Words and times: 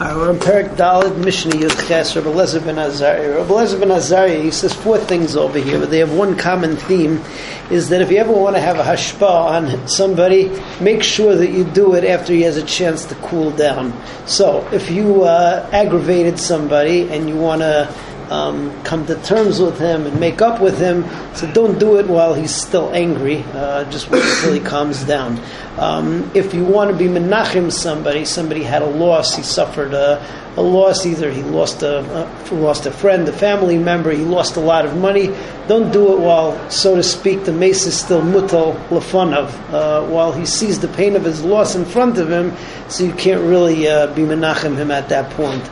In 0.00 0.04
Perik 0.04 0.76
Dalid 0.76 1.16
Mishnah 1.24 1.54
Yud 1.54 1.88
Ches, 1.88 2.14
Rabbi 2.14 2.28
Lezer 2.28 2.64
ben 2.64 2.76
Azariah. 2.78 3.38
Rabbi 3.38 3.50
Lezer 3.50 3.80
ben 3.80 3.90
Azariah, 3.90 4.40
he 4.40 4.52
says 4.52 4.72
four 4.72 4.96
things 4.96 5.34
over 5.34 5.58
here, 5.58 5.80
but 5.80 5.90
they 5.90 5.98
have 5.98 6.12
one 6.12 6.36
common 6.36 6.76
theme, 6.76 7.20
is 7.68 7.88
that 7.88 8.00
if 8.00 8.08
you 8.08 8.18
ever 8.18 8.30
want 8.30 8.54
to 8.54 8.60
have 8.60 8.78
a 8.78 8.84
hashpa 8.84 9.22
on 9.28 9.88
somebody, 9.88 10.56
make 10.80 11.02
sure 11.02 11.34
that 11.34 11.50
you 11.50 11.64
do 11.64 11.94
it 11.94 12.04
after 12.04 12.32
he 12.32 12.42
has 12.42 12.56
a 12.56 12.62
chance 12.62 13.06
to 13.06 13.16
cool 13.16 13.50
down. 13.50 13.92
So, 14.24 14.64
if 14.70 14.88
you 14.88 15.24
uh, 15.24 15.68
aggravated 15.72 16.38
somebody 16.38 17.10
and 17.10 17.28
you 17.28 17.34
want 17.34 17.62
to 17.62 17.92
um, 18.30 18.82
come 18.84 19.06
to 19.06 19.14
terms 19.22 19.60
with 19.60 19.78
him 19.78 20.06
and 20.06 20.18
make 20.20 20.42
up 20.42 20.60
with 20.60 20.78
him. 20.78 21.04
So 21.34 21.50
don't 21.52 21.78
do 21.78 21.98
it 21.98 22.06
while 22.06 22.34
he's 22.34 22.54
still 22.54 22.92
angry. 22.94 23.42
Uh, 23.52 23.84
just 23.90 24.10
wait 24.10 24.22
until 24.22 24.52
he 24.52 24.60
calms 24.60 25.04
down. 25.04 25.40
Um, 25.78 26.30
if 26.34 26.54
you 26.54 26.64
want 26.64 26.90
to 26.90 26.96
be 26.96 27.06
menachim 27.06 27.70
somebody, 27.70 28.24
somebody 28.24 28.62
had 28.62 28.82
a 28.82 28.86
loss, 28.86 29.36
he 29.36 29.42
suffered 29.42 29.94
a, 29.94 30.24
a 30.56 30.62
loss. 30.62 31.06
Either 31.06 31.30
he 31.30 31.42
lost 31.42 31.82
a, 31.82 32.00
a, 32.00 32.54
lost 32.54 32.86
a 32.86 32.90
friend, 32.90 33.28
a 33.28 33.32
family 33.32 33.78
member, 33.78 34.10
he 34.10 34.24
lost 34.24 34.56
a 34.56 34.60
lot 34.60 34.84
of 34.84 34.96
money. 34.96 35.28
Don't 35.68 35.92
do 35.92 36.14
it 36.14 36.20
while, 36.20 36.70
so 36.70 36.96
to 36.96 37.02
speak, 37.02 37.44
the 37.44 37.52
mace 37.52 37.86
is 37.86 37.98
still 37.98 38.22
mutal 38.22 38.74
lefanav, 38.88 39.48
uh, 39.72 40.06
while 40.06 40.32
he 40.32 40.46
sees 40.46 40.80
the 40.80 40.88
pain 40.88 41.14
of 41.14 41.24
his 41.24 41.44
loss 41.44 41.74
in 41.74 41.84
front 41.84 42.18
of 42.18 42.30
him. 42.30 42.56
So 42.88 43.04
you 43.04 43.12
can't 43.12 43.42
really 43.42 43.86
uh, 43.86 44.08
be 44.14 44.22
menachim 44.22 44.76
him 44.76 44.90
at 44.90 45.08
that 45.10 45.30
point 45.32 45.70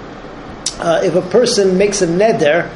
uh, 0.78 1.00
if 1.02 1.14
a 1.14 1.22
person 1.22 1.78
makes 1.78 2.02
a 2.02 2.06
neder, 2.06 2.70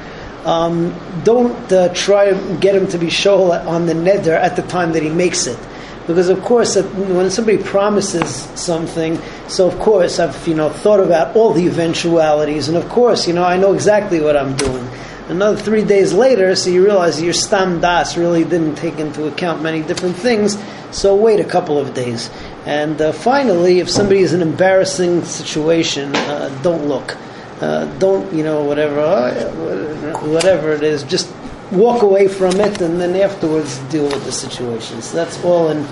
um, 0.44 0.94
don't 1.24 1.72
uh, 1.72 1.92
try 1.92 2.30
to 2.30 2.58
get 2.60 2.74
him 2.74 2.86
to 2.88 2.98
be 2.98 3.08
shol 3.08 3.52
on 3.66 3.86
the 3.86 3.92
neder 3.92 4.34
at 4.34 4.56
the 4.56 4.62
time 4.62 4.92
that 4.92 5.02
he 5.02 5.10
makes 5.10 5.46
it. 5.46 5.58
Because 6.06 6.28
of 6.28 6.42
course, 6.42 6.76
when 6.76 7.30
somebody 7.30 7.62
promises 7.62 8.28
something, 8.58 9.20
so 9.48 9.68
of 9.68 9.78
course 9.78 10.18
I've 10.18 10.48
you 10.48 10.54
know 10.54 10.70
thought 10.70 11.00
about 11.00 11.36
all 11.36 11.52
the 11.52 11.66
eventualities, 11.66 12.68
and 12.68 12.76
of 12.76 12.88
course 12.88 13.28
you 13.28 13.34
know 13.34 13.44
I 13.44 13.58
know 13.58 13.74
exactly 13.74 14.20
what 14.20 14.36
I'm 14.36 14.56
doing. 14.56 14.88
Another 15.28 15.56
three 15.56 15.84
days 15.84 16.12
later, 16.12 16.56
so 16.56 16.70
you 16.70 16.82
realize 16.84 17.22
your 17.22 17.32
stam 17.32 17.80
das 17.80 18.16
really 18.16 18.42
didn't 18.42 18.74
take 18.74 18.98
into 18.98 19.28
account 19.28 19.62
many 19.62 19.82
different 19.82 20.16
things. 20.16 20.58
So 20.90 21.14
wait 21.14 21.38
a 21.38 21.44
couple 21.44 21.78
of 21.78 21.94
days, 21.94 22.30
and 22.66 23.00
uh, 23.00 23.12
finally, 23.12 23.78
if 23.78 23.88
somebody 23.88 24.20
is 24.20 24.32
in 24.32 24.42
an 24.42 24.48
embarrassing 24.48 25.24
situation, 25.24 26.16
uh, 26.16 26.48
don't 26.62 26.88
look. 26.88 27.16
Uh, 27.60 27.84
don't 27.98 28.32
you 28.32 28.42
know 28.42 28.64
whatever 28.64 29.00
uh, 29.00 30.18
whatever 30.28 30.72
it 30.72 30.82
is 30.82 31.02
just 31.02 31.30
walk 31.72 32.02
away 32.02 32.26
from 32.26 32.58
it 32.58 32.80
and 32.80 33.00
then 33.00 33.14
afterwards 33.16 33.78
deal 33.90 34.04
with 34.04 34.24
the 34.24 34.32
situation. 34.32 35.02
So 35.02 35.16
that's 35.16 35.42
all 35.44 35.68
in 35.68 35.86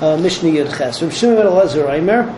uh, 0.00 0.16
Mishnah 0.16 0.50
Yud 0.50 0.76
Ches. 0.76 1.00
Rav 1.00 1.14
Shimon 1.14 1.46
Elazar 1.46 1.88
Aimer 1.90 2.36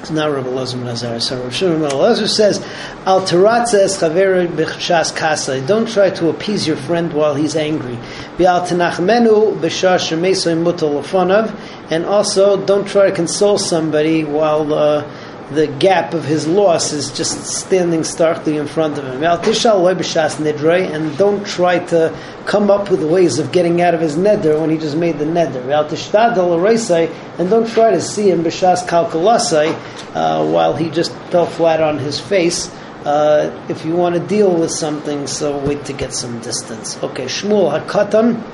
it's 0.00 0.10
not 0.10 0.30
Rav 0.30 0.44
Elazar 0.44 0.78
ben 0.78 0.88
Azar 0.88 1.20
so 1.20 1.42
Rav 1.42 1.54
Shimon 1.54 1.90
Elazar 1.90 2.28
says 2.28 2.58
Al 3.06 3.22
teratzes 3.22 3.98
chaveri 3.98 4.48
b'chshas 4.48 5.14
kasa 5.14 5.64
don't 5.66 5.88
try 5.88 6.10
to 6.10 6.28
appease 6.28 6.66
your 6.66 6.76
friend 6.76 7.12
while 7.12 7.34
he's 7.34 7.56
angry. 7.56 7.96
Bi'al 8.36 8.66
tenachmenu 8.66 9.58
b'shar 9.60 9.98
shemesoy 9.98 10.62
mutal 10.62 11.02
lefanav. 11.02 11.58
And 11.90 12.04
also 12.04 12.64
don't 12.64 12.86
try 12.86 13.10
to 13.10 13.14
console 13.14 13.58
somebody 13.58 14.24
while 14.24 14.72
uh, 14.72 15.10
the 15.50 15.66
gap 15.66 16.14
of 16.14 16.24
his 16.24 16.46
loss 16.46 16.92
is 16.92 17.10
just 17.10 17.44
standing 17.44 18.04
starkly 18.04 18.56
in 18.56 18.66
front 18.68 18.98
of 18.98 19.04
him. 19.04 19.22
And 19.22 21.18
don't 21.18 21.46
try 21.46 21.78
to 21.86 22.16
come 22.46 22.70
up 22.70 22.90
with 22.90 23.02
ways 23.02 23.38
of 23.38 23.50
getting 23.50 23.80
out 23.82 23.94
of 23.94 24.00
his 24.00 24.16
neder 24.16 24.60
when 24.60 24.70
he 24.70 24.78
just 24.78 24.96
made 24.96 25.18
the 25.18 25.24
neder. 25.24 25.60
And 27.38 27.50
don't 27.50 27.68
try 27.68 27.90
to 27.90 28.00
see 28.00 28.30
him 28.30 28.44
b'shas 28.44 28.86
kalkulasai 28.86 29.72
uh, 30.14 30.50
while 30.50 30.76
he 30.76 30.88
just 30.90 31.12
fell 31.30 31.46
flat 31.46 31.82
on 31.82 31.98
his 31.98 32.20
face. 32.20 32.70
Uh, 33.04 33.50
if 33.68 33.84
you 33.84 33.96
want 33.96 34.14
to 34.14 34.20
deal 34.20 34.54
with 34.54 34.70
something, 34.70 35.26
so 35.26 35.58
wait 35.64 35.84
to 35.86 35.92
get 35.92 36.12
some 36.12 36.38
distance. 36.40 37.02
Okay, 37.02 37.24
Shmuel 37.24 37.80
Hakatan 37.80 38.44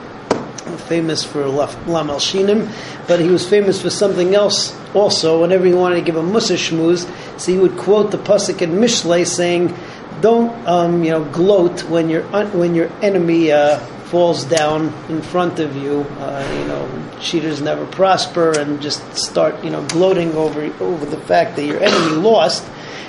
famous 0.77 1.25
for 1.25 1.47
Lam 1.47 2.11
Al 2.11 2.19
Shinim, 2.19 2.71
but 3.07 3.21
he 3.21 3.29
was 3.29 3.49
famous 3.49 3.81
for 3.81 3.91
something 3.91 4.35
else 4.35 4.77
also. 4.95 5.41
Whenever 5.41 5.67
he 5.67 5.75
wanted 5.75 5.97
to 5.97 6.03
give 6.03 6.17
a 6.17 6.23
mussar 6.23 6.57
shmuz, 6.57 7.09
so 7.41 7.53
he 7.53 7.59
would 7.59 7.77
quote 7.77 8.11
the 8.11 8.19
pasuk 8.19 8.63
in 8.63 8.73
Mishlei 8.73 9.27
saying, 9.27 9.75
"Don't 10.21 10.53
um, 10.67 11.05
you 11.05 11.11
know 11.11 11.25
gloat 11.25 11.85
when 11.85 12.09
your 12.09 12.23
when 12.49 12.75
your 12.75 12.91
enemy 13.03 13.53
uh, 13.53 13.79
falls 14.07 14.45
down 14.45 14.93
in 15.09 15.23
front 15.23 15.59
of 15.59 15.77
you. 15.77 16.07
Uh, 16.19 16.59
you 16.61 16.69
know, 16.69 17.11
cheaters 17.21 17.61
never 17.61 17.87
prosper, 17.87 18.59
and 18.59 18.81
just 18.81 19.01
start 19.17 19.63
you 19.65 19.71
know 19.71 19.83
gloating 19.89 20.35
over 20.35 20.63
over 20.81 21.07
the 21.07 21.21
fact 21.21 21.57
that 21.57 21.65
your 21.65 21.81
enemy 21.81 22.17
lost." 22.17 22.65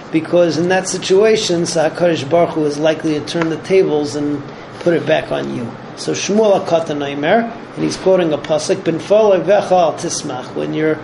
Because 0.09 0.57
in 0.57 0.69
that 0.69 0.87
situation, 0.87 1.63
Hakadosh 1.63 2.29
Baruch 2.29 2.51
Hu 2.51 2.65
is 2.65 2.77
likely 2.77 3.19
to 3.19 3.25
turn 3.25 3.49
the 3.49 3.57
tables 3.57 4.15
and 4.15 4.41
put 4.79 4.93
it 4.93 5.05
back 5.05 5.33
on 5.33 5.53
you. 5.53 5.69
So 5.97 6.13
Shmuel 6.13 6.63
Akatanaimer, 6.63 7.51
and 7.75 7.83
he's 7.83 7.97
quoting 7.97 8.31
a 8.31 8.37
pasuk, 8.37 8.83
Ben 8.83 8.99
vechal 8.99 9.95
tismach. 9.95 10.53
When 10.53 10.75
your 10.75 10.99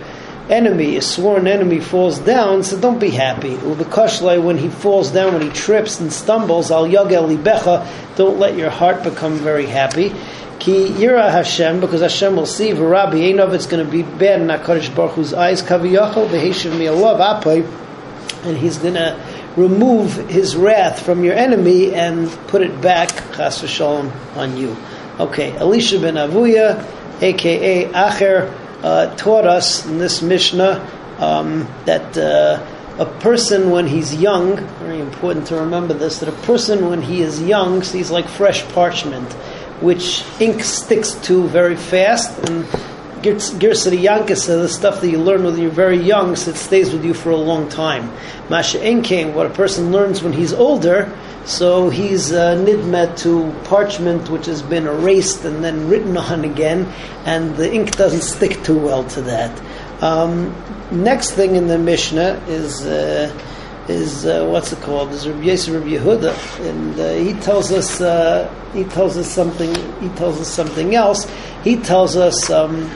enemy, 0.48 0.96
a 0.96 1.02
sworn 1.02 1.48
enemy, 1.48 1.80
falls 1.80 2.20
down, 2.20 2.62
so 2.62 2.78
don't 2.78 3.00
be 3.00 3.10
happy. 3.10 3.56
When 3.56 4.56
he 4.56 4.68
falls 4.68 5.10
down, 5.10 5.32
when 5.32 5.42
he 5.42 5.50
trips 5.50 5.98
and 5.98 6.12
stumbles, 6.12 6.70
al 6.70 6.86
yagel 6.86 7.36
libecha, 7.36 7.84
don't 8.14 8.38
let 8.38 8.56
your 8.56 8.70
heart 8.70 9.02
become 9.02 9.36
very 9.38 9.66
happy. 9.66 10.14
Ki 10.60 10.90
yira 10.90 11.28
Hashem, 11.28 11.80
because 11.80 12.00
Hashem 12.00 12.36
will 12.36 12.46
see, 12.46 12.70
v'rabi, 12.70 13.22
ain't 13.22 13.40
of 13.40 13.52
it's 13.52 13.66
going 13.66 13.84
to 13.84 13.90
be 13.90 14.02
bad 14.02 14.40
in 14.42 14.46
HaKadosh 14.46 14.94
Baruch 14.94 15.14
Hu's 15.14 15.34
eyes, 15.34 15.60
kaviyachol, 15.60 16.28
v'heshiv 16.28 16.78
mi 16.78 16.84
alav 16.84 17.18
apay, 17.18 17.66
and 18.44 18.56
he's 18.56 18.78
going 18.78 18.94
to 18.94 19.18
remove 19.56 20.28
his 20.28 20.56
wrath 20.56 21.02
from 21.02 21.24
your 21.24 21.34
enemy 21.34 21.94
and 21.94 22.30
put 22.48 22.62
it 22.62 22.80
back, 22.80 23.10
chas 23.34 23.62
v'shalom, 23.62 24.10
on 24.36 24.56
you. 24.56 24.76
Okay, 25.18 25.56
Elisha 25.56 26.00
ben 26.00 26.14
Avuya, 26.14 26.84
aka 27.22 27.86
Acher, 27.92 28.52
uh, 28.82 29.14
taught 29.16 29.46
us 29.46 29.86
in 29.86 29.98
this 29.98 30.22
Mishnah 30.22 30.90
um, 31.18 31.68
that 31.84 32.16
uh, 32.18 32.66
a 32.98 33.06
person 33.20 33.70
when 33.70 33.86
he's 33.86 34.14
young, 34.14 34.56
very 34.78 35.00
important 35.00 35.46
to 35.48 35.56
remember 35.56 35.94
this, 35.94 36.18
that 36.18 36.28
a 36.28 36.42
person 36.42 36.88
when 36.88 37.02
he 37.02 37.22
is 37.22 37.42
young 37.42 37.82
sees 37.82 38.10
like 38.10 38.28
fresh 38.28 38.64
parchment, 38.68 39.32
which 39.80 40.24
ink 40.40 40.62
sticks 40.62 41.14
to 41.14 41.46
very 41.48 41.76
fast 41.76 42.48
and 42.48 42.66
Girsari 43.24 44.02
Yankis, 44.02 44.46
the 44.46 44.68
stuff 44.68 45.00
that 45.00 45.08
you 45.08 45.18
learn 45.18 45.44
when 45.44 45.58
you're 45.58 45.70
very 45.70 45.98
young, 45.98 46.36
so 46.36 46.50
it 46.50 46.56
stays 46.56 46.92
with 46.92 47.04
you 47.04 47.14
for 47.14 47.30
a 47.30 47.36
long 47.36 47.68
time. 47.68 48.12
Masha 48.50 48.82
Enking, 48.82 49.34
what 49.34 49.46
a 49.46 49.50
person 49.50 49.92
learns 49.92 50.22
when 50.22 50.32
he's 50.32 50.52
older, 50.52 51.16
so 51.46 51.88
he's 51.88 52.32
uh, 52.32 52.56
nidmet 52.56 53.18
to 53.18 53.52
parchment 53.64 54.28
which 54.28 54.46
has 54.46 54.62
been 54.62 54.86
erased 54.86 55.44
and 55.44 55.64
then 55.64 55.88
written 55.88 56.16
on 56.16 56.44
again, 56.44 56.84
and 57.24 57.56
the 57.56 57.72
ink 57.72 57.96
doesn't 57.96 58.22
stick 58.22 58.62
too 58.62 58.78
well 58.78 59.04
to 59.04 59.22
that. 59.22 59.62
Um, 60.02 60.54
next 60.90 61.30
thing 61.30 61.56
in 61.56 61.66
the 61.66 61.78
Mishnah 61.78 62.42
is. 62.46 62.84
Uh, 62.84 63.32
is 63.88 64.24
uh, 64.24 64.46
what's 64.46 64.72
it 64.72 64.80
called? 64.80 65.10
Is 65.10 65.28
Rabbi 65.28 65.46
Yisrael 65.46 65.80
Rabbi 65.80 65.96
Yehuda, 65.96 66.68
and 66.70 66.98
uh, 66.98 67.12
he 67.14 67.38
tells 67.40 67.70
us 67.70 68.00
uh, 68.00 68.48
he 68.72 68.84
tells 68.84 69.16
us 69.16 69.30
something. 69.30 69.74
He 70.00 70.08
tells 70.16 70.40
us 70.40 70.48
something 70.48 70.94
else. 70.94 71.30
He 71.62 71.76
tells 71.76 72.16
us 72.16 72.50
um, 72.50 72.90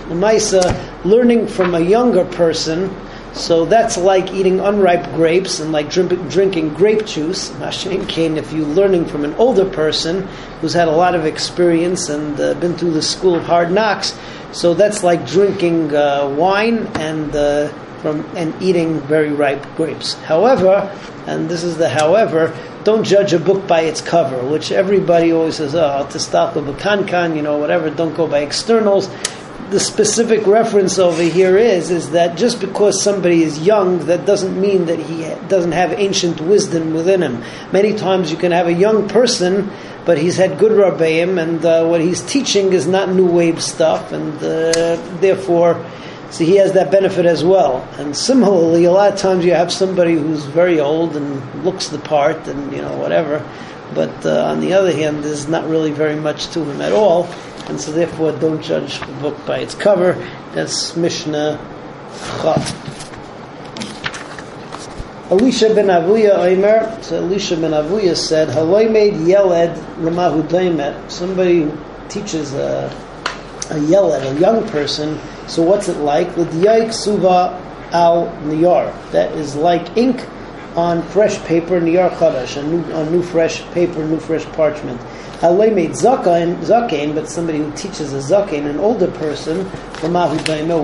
learning 1.05 1.47
from 1.49 1.75
a 1.75 1.81
younger 1.81 2.25
person. 2.25 2.95
So 3.35 3.67
that's 3.67 3.97
like 3.97 4.33
eating 4.33 4.59
unripe 4.59 5.05
grapes 5.15 5.61
and 5.61 5.71
like 5.71 5.91
drink, 5.91 6.11
drinking 6.31 6.75
grape 6.75 7.07
juice. 7.07 7.51
Mashin 7.51 8.09
Kane, 8.09 8.37
if 8.37 8.53
you're 8.53 8.67
learning 8.67 9.05
from 9.05 9.25
an 9.25 9.35
older 9.35 9.69
person 9.69 10.27
who's 10.61 10.73
had 10.73 10.89
a 10.89 10.93
lot 10.93 11.15
of 11.15 11.25
experience 11.25 12.09
and 12.09 12.41
uh, 12.41 12.55
been 12.55 12.75
through 12.77 12.93
the 12.93 13.03
school 13.03 13.35
of 13.37 13.45
hard 13.45 13.71
knocks, 13.71 14.19
so 14.53 14.75
that's 14.75 15.05
like 15.05 15.27
drinking 15.27 15.95
uh, 15.95 16.35
wine 16.37 16.87
and 16.97 17.37
uh, 17.37 17.73
from 18.01 18.25
and 18.37 18.55
eating 18.63 19.01
very 19.01 19.31
ripe 19.31 19.65
grapes. 19.77 20.15
However, 20.15 20.95
and 21.27 21.49
this 21.49 21.63
is 21.65 21.77
the 21.77 21.89
however, 21.89 22.57
don't 22.85 23.05
judge 23.05 23.33
a 23.33 23.39
book 23.39 23.67
by 23.67 23.83
its 23.83 24.01
cover, 24.01 24.43
which 24.49 24.73
everybody 24.73 25.33
always 25.33 25.57
says, 25.57 25.75
oh, 25.75 26.07
tistachel 26.11 26.65
b'kankan, 26.65 27.37
you 27.37 27.43
know, 27.43 27.59
whatever, 27.59 27.91
don't 27.91 28.15
go 28.15 28.27
by 28.27 28.41
externals. 28.41 29.11
The 29.71 29.81
specific 29.81 30.47
reference 30.47 30.99
over 30.99 31.23
here 31.23 31.59
is 31.59 31.91
is 31.91 32.13
that 32.13 32.39
just 32.39 32.59
because 32.59 33.03
somebody 33.03 33.43
is 33.43 33.61
young, 33.61 33.99
that 34.07 34.25
doesn't 34.25 34.59
mean 34.59 34.87
that 34.87 34.99
he 34.99 35.29
doesn't 35.49 35.73
have 35.73 35.93
ancient 35.93 36.41
wisdom 36.41 36.95
within 36.95 37.21
him. 37.21 37.43
Many 37.71 37.95
times 37.95 38.31
you 38.31 38.39
can 38.39 38.53
have 38.53 38.67
a 38.67 38.73
young 38.73 39.09
person, 39.09 39.71
but 40.07 40.17
he's 40.17 40.37
had 40.39 40.59
good 40.59 40.73
rabbeim, 40.73 41.39
and 41.39 41.63
uh, 41.67 41.85
what 41.85 42.01
he's 42.01 42.23
teaching 42.23 42.73
is 42.73 42.87
not 42.87 43.11
new 43.11 43.27
wave 43.27 43.63
stuff, 43.63 44.13
and 44.13 44.33
uh, 44.37 44.97
therefore 45.21 45.85
so 46.31 46.45
he 46.45 46.57
has 46.57 46.73
that 46.75 46.91
benefit 46.91 47.25
as 47.27 47.43
well. 47.43 47.89
And 47.99 48.17
similarly, 48.17 48.85
a 48.85 48.93
lot 48.93 49.13
of 49.13 49.19
times 49.19 49.45
you 49.45 49.55
have 49.55 49.73
somebody 49.73 50.15
who's 50.15 50.45
very 50.45 50.79
old 50.79 51.17
and 51.17 51.65
looks 51.65 51.89
the 51.89 51.99
part 51.99 52.47
and, 52.49 52.73
you 52.73 52.83
know, 52.83 52.97
whatever. 52.99 53.43
But 53.95 54.27
uh, 54.27 54.45
on 54.45 54.61
the 54.61 54.75
other 54.75 54.93
hand, 54.93 55.25
there's 55.25 55.49
not 55.49 55.67
really 55.67 55.91
very 55.91 56.17
much 56.17 56.49
to 56.49 56.63
him 56.63 56.81
at 56.83 56.93
all. 56.93 57.25
And 57.69 57.81
so 57.81 57.93
therefore, 57.93 58.33
don't 58.33 58.63
judge 58.63 59.01
the 59.01 59.13
book 59.21 59.37
by 59.47 59.59
its 59.59 59.75
cover. 59.75 60.13
That's 60.53 60.97
Mishnah 60.97 61.59
Chaf. 62.43 62.75
Elisha 65.31 65.75
ben 65.75 65.89
Avuya 65.89 66.39
Omer, 66.39 67.03
so 67.03 67.17
Elisha 67.17 67.57
ben 67.57 67.73
Avuya 67.73 68.17
said, 68.17 68.49
Haloi 68.49 68.91
made 68.91 69.15
Yeled 69.27 69.77
Lamahu. 69.99 71.11
Somebody 71.11 71.71
teaches 72.09 72.55
a, 72.55 72.89
a 73.71 73.79
yell 73.79 74.13
at 74.13 74.23
a 74.25 74.39
young 74.41 74.67
person, 74.69 75.19
so 75.47 75.63
what's 75.63 75.89
it 75.89 75.99
like? 75.99 76.37
L'diyaik 76.37 76.93
suva 76.93 77.61
al 77.93 78.27
niyar. 78.45 78.93
That 79.13 79.33
is 79.33 79.57
like 79.57 79.97
ink 79.97 80.27
on 80.77 81.03
fresh 81.09 81.39
paper, 81.45 81.81
niyar 81.81 82.11
chadash, 82.11 82.57
a 82.57 82.63
new, 82.63 82.83
on 82.93 83.11
new 83.11 83.23
fresh 83.23 83.63
paper, 83.73 84.05
new 84.05 84.21
fresh 84.21 84.45
parchment. 84.47 85.01
Haloi 85.41 85.73
made 85.75 85.91
zakain, 85.91 87.15
but 87.15 87.29
somebody 87.29 87.59
who 87.59 87.71
teaches 87.73 88.13
a 88.13 88.19
zakain, 88.19 88.67
an 88.67 88.79
older 88.79 89.11
person, 89.13 89.65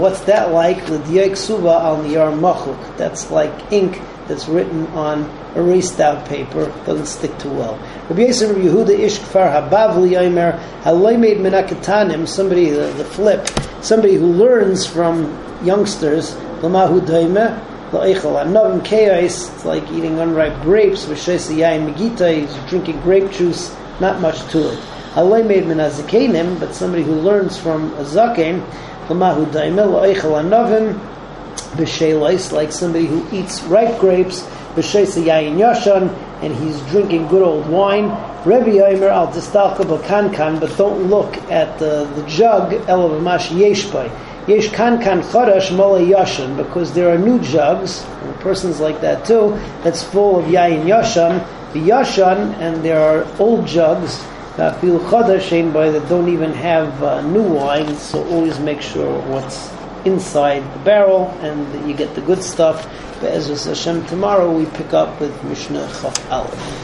what's 0.01 0.21
that 0.21 0.53
like? 0.53 0.89
L'diyaik 0.89 1.37
suva 1.37 1.71
al 1.71 1.99
niyar 1.99 2.33
machuk. 2.39 2.97
That's 2.97 3.31
like 3.31 3.73
ink 3.73 4.01
that's 4.27 4.49
written 4.49 4.87
on 4.89 5.31
erased 5.55 6.01
out 6.01 6.27
paper 6.27 6.67
doesn't 6.87 7.07
stick 7.07 7.37
too 7.39 7.51
well. 7.51 7.77
Rabbi 8.09 8.23
Yisrael 8.23 8.55
Yehuda 8.55 8.99
Ish 8.99 9.19
Kfar 9.19 9.53
Habavli 9.53 10.11
Yomer 10.11 10.59
Halay 10.83 11.19
made 11.19 11.39
Menakatanim, 11.39 12.27
somebody 12.27 12.71
the, 12.71 12.93
the 12.97 13.05
flip, 13.05 13.49
somebody 13.83 14.15
who 14.15 14.27
learns 14.33 14.87
from 14.87 15.25
youngsters 15.65 16.35
Lamahu 16.61 17.01
Daime 17.01 17.61
Anovim 17.93 18.81
Keis. 18.81 19.55
It's 19.55 19.65
like 19.65 19.85
eating 19.93 20.19
unripe 20.19 20.61
grapes. 20.63 21.05
V'Shes 21.05 21.55
Yain 21.55 21.93
Megita. 21.93 22.35
He's 22.35 22.71
drinking 22.71 23.01
grape 23.03 23.31
juice. 23.31 23.75
Not 24.01 24.21
much 24.21 24.41
to 24.51 24.73
it. 24.73 24.79
Halay 25.13 25.47
made 25.47 25.65
Menazakenim, 25.65 26.59
but 26.59 26.75
somebody 26.75 27.05
who 27.05 27.15
learns 27.15 27.57
from 27.57 27.93
a 27.95 28.03
zaken 28.03 28.67
Lamahu 29.07 29.47
Daime 29.53 29.77
La'echel 29.77 30.43
Anovim 30.43 30.99
b'shelis, 31.77 32.53
like 32.53 32.73
somebody 32.73 33.07
who 33.07 33.27
eats 33.33 33.63
ripe 33.65 33.99
grapes, 33.99 34.43
b'sheisa 34.75 35.25
yayin 35.25 35.57
yashan, 35.57 36.13
and 36.43 36.55
he's 36.57 36.81
drinking 36.91 37.27
good 37.29 37.43
old 37.43 37.67
wine. 37.69 38.07
Rebbe 38.45 38.71
Yomer 38.71 39.11
al 39.11 39.29
b'kankan, 39.29 40.61
but 40.61 40.77
don't 40.77 41.05
look 41.05 41.37
at 41.51 41.79
the, 41.79 42.05
the 42.15 42.27
jug, 42.29 42.73
elavamash 42.87 43.49
yeshbay. 43.49 44.11
Yesh 44.47 44.69
kankan 44.69 45.23
chadash 45.23 45.75
mola 45.75 46.01
yashan, 46.01 46.57
because 46.57 46.93
there 46.93 47.09
are 47.09 47.17
new 47.17 47.39
jugs, 47.41 48.05
and 48.05 48.35
person's 48.41 48.81
like 48.81 49.01
that 49.01 49.25
too, 49.25 49.59
that's 49.83 50.03
full 50.03 50.41
of 50.41 50.45
yayin 50.45 50.85
yashan, 50.85 51.39
the 51.73 51.81
yashan, 51.81 52.55
and 52.59 52.85
there 52.85 53.01
are 53.01 53.27
old 53.39 53.67
jugs, 53.67 54.23
that 54.59 54.79
feel 54.81 55.01
chadash, 55.01 55.73
by 55.73 55.91
that 55.91 56.07
don't 56.09 56.29
even 56.29 56.53
have 56.53 57.03
uh, 57.03 57.23
new 57.23 57.43
wine, 57.43 57.97
so 57.97 58.23
always 58.29 58.59
make 58.61 58.83
sure 58.83 59.19
what's 59.31 59.74
inside 60.05 60.63
the 60.75 60.79
barrel, 60.81 61.29
and 61.41 61.89
you 61.89 61.95
get 61.95 62.15
the 62.15 62.21
good 62.21 62.43
stuff. 62.43 62.87
But 63.21 63.31
as 63.33 63.65
Hashem, 63.65 64.07
tomorrow 64.07 64.51
we 64.51 64.67
pick 64.67 64.93
up 64.93 65.21
with 65.21 65.43
Mishnah 65.45 65.89
Chaf 66.01 66.31
Aleph. 66.31 66.81